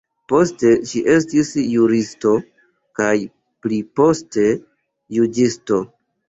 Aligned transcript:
Poste 0.31 0.69
ŝi 0.91 1.01
estis 1.15 1.51
juristo 1.73 2.31
kaj 3.01 3.11
pliposte 3.67 4.47
juĝisto. 5.19 5.81